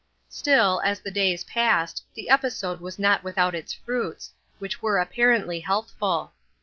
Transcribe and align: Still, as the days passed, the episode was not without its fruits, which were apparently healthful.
Still, 0.29 0.81
as 0.83 0.99
the 0.99 1.11
days 1.11 1.43
passed, 1.43 2.03
the 2.15 2.27
episode 2.27 2.79
was 2.81 2.97
not 2.97 3.23
without 3.23 3.53
its 3.53 3.71
fruits, 3.71 4.31
which 4.57 4.81
were 4.81 4.97
apparently 4.97 5.59
healthful. 5.59 6.33